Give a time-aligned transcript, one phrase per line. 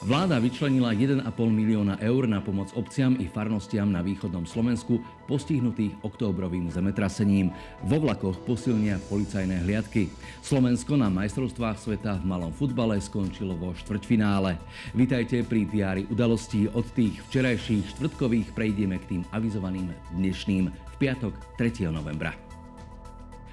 [0.00, 4.96] Vláda vyčlenila 1,5 milióna eur na pomoc obciam i farnostiam na východnom Slovensku
[5.28, 7.52] postihnutých októbrovým zemetrasením.
[7.84, 10.08] Vo vlakoch posilnia policajné hliadky.
[10.40, 14.56] Slovensko na majstrovstvách sveta v malom futbale skončilo vo štvrťfinále.
[14.96, 21.36] Vitajte pri diári udalostí od tých včerajších štvrtkových prejdeme k tým avizovaným dnešným v piatok
[21.60, 21.92] 3.
[21.92, 22.49] novembra.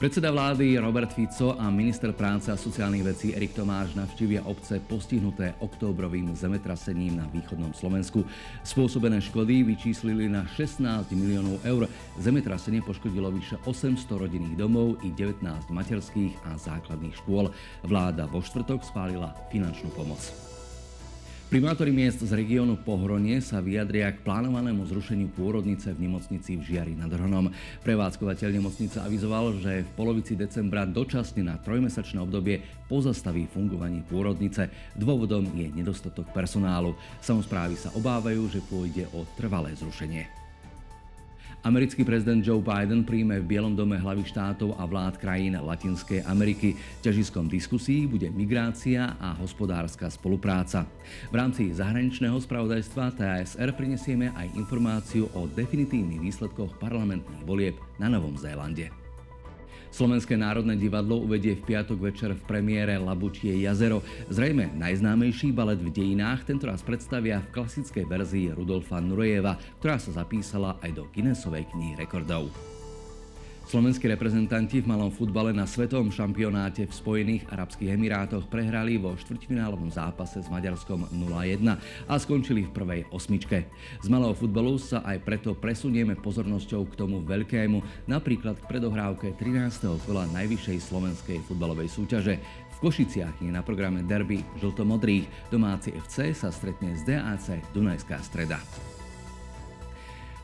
[0.00, 5.52] Predseda vlády Robert Fico a minister práce a sociálnych vecí Erik Tomáš navštívia obce postihnuté
[5.60, 8.24] októbrovým zemetrasením na východnom Slovensku.
[8.64, 11.84] Spôsobené škody vyčíslili na 16 miliónov eur.
[12.16, 17.52] Zemetrasenie poškodilo vyše 800 rodinných domov i 19 materských a základných škôl.
[17.84, 20.50] Vláda vo štvrtok schválila finančnú pomoc.
[21.50, 26.94] Primátori miest z regiónu Pohronie sa vyjadria k plánovanému zrušeniu pôrodnice v nemocnici v Žiari
[26.94, 27.50] nad Hronom.
[27.82, 34.70] Prevádzkovateľ nemocnice avizoval, že v polovici decembra dočasne na trojmesačné obdobie pozastaví fungovanie pôrodnice.
[34.94, 36.94] Dôvodom je nedostatok personálu.
[37.18, 40.39] Samozprávy sa obávajú, že pôjde o trvalé zrušenie.
[41.60, 46.72] Americký prezident Joe Biden príjme v Bielom dome hlavy štátov a vlád krajín Latinskej Ameriky.
[47.04, 50.88] Ťažiskom diskusí bude migrácia a hospodárska spolupráca.
[51.28, 58.40] V rámci zahraničného spravodajstva TASR prinesieme aj informáciu o definitívnych výsledkoch parlamentných volieb na Novom
[58.40, 58.99] Zélande.
[59.90, 64.06] Slovenské národné divadlo uvedie v piatok večer v premiére Labučie jazero.
[64.30, 70.78] Zrejme najznámejší balet v dejinách tentoraz predstavia v klasickej verzii Rudolfa Nurejeva, ktorá sa zapísala
[70.80, 72.48] aj do Guinnessovej knihy rekordov.
[73.70, 79.94] Slovenskí reprezentanti v malom futbale na svetovom šampionáte v Spojených Arabských Emirátoch prehrali vo štvrťfinálovom
[79.94, 81.78] zápase s Maďarskom 0-1
[82.10, 83.70] a skončili v prvej osmičke.
[84.02, 89.86] Z malého futbalu sa aj preto presunieme pozornosťou k tomu veľkému, napríklad k predohrávke 13.
[90.02, 92.42] kola najvyššej slovenskej futbalovej súťaže.
[92.74, 95.30] V Košiciach je na programe derby žltomodrých.
[95.46, 98.58] Domáci FC sa stretne s DAC Dunajská streda.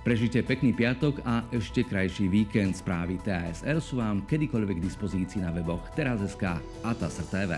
[0.07, 2.79] Prežite pekný piatok a ešte krajší víkend.
[2.79, 7.53] Správy TASR sú vám kedykoľvek k dispozícii na weboch teraz.sk a TASR TV.